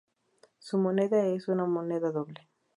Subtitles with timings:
[0.57, 2.49] Su moneda es una moneda doble.